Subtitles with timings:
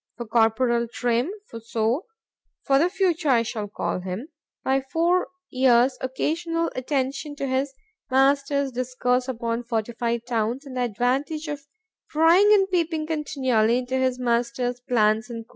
[0.17, 2.05] ——For Corporal Trim, (for so,
[2.65, 4.29] for the future, I shall call him)
[4.63, 7.71] by four years occasional attention to his
[8.09, 11.67] Master's discourse upon fortified towns, and the advantage of
[12.09, 15.43] prying and peeping continually into his Master's plans, &c.